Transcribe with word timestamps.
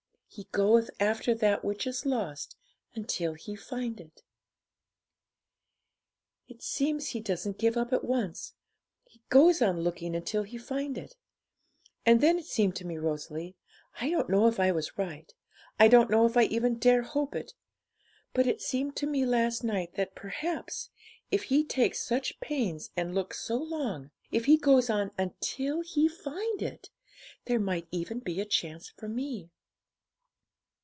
He 0.33 0.47
goeth 0.53 0.89
after 0.97 1.35
that 1.35 1.65
which 1.65 1.85
is 1.85 2.05
lost 2.05 2.55
until 2.95 3.33
He 3.33 3.53
find 3.57 3.99
it." 3.99 4.23
It 6.47 6.61
seems 6.63 7.09
He 7.09 7.19
doesn't 7.19 7.57
give 7.57 7.75
up 7.75 7.91
at 7.91 8.05
once, 8.05 8.53
He 9.03 9.21
goes 9.27 9.61
on 9.61 9.81
looking 9.81 10.15
until 10.15 10.43
He 10.43 10.57
find 10.57 10.97
it. 10.97 11.17
And 12.05 12.21
then 12.21 12.39
it 12.39 12.45
seemed 12.45 12.77
to 12.77 12.85
me, 12.87 12.97
Rosalie 12.97 13.57
I 13.99 14.09
don't 14.09 14.29
know 14.29 14.47
if 14.47 14.57
I 14.57 14.71
was 14.71 14.97
right, 14.97 15.33
I 15.77 15.89
don't 15.89 16.09
know 16.09 16.25
if 16.25 16.37
I 16.37 16.43
even 16.43 16.79
dare 16.79 17.01
hope 17.01 17.35
it 17.35 17.53
but 18.33 18.47
it 18.47 18.61
seemed 18.61 18.95
to 18.95 19.07
me 19.07 19.25
last 19.25 19.65
night 19.65 19.95
that 19.95 20.15
perhaps, 20.15 20.91
if 21.29 21.43
He 21.43 21.65
takes 21.65 21.99
such 21.99 22.39
pains 22.39 22.89
and 22.95 23.13
looks 23.13 23.37
so 23.43 23.57
long, 23.57 24.11
if 24.31 24.45
He 24.45 24.55
goes 24.55 24.89
on 24.89 25.11
until 25.17 25.81
He 25.81 26.07
find 26.07 26.61
it, 26.61 26.89
there 27.47 27.59
might 27.59 27.89
even 27.91 28.19
be 28.19 28.39
a 28.39 28.45
chance 28.45 28.87
for 28.87 29.09
me.' 29.09 29.49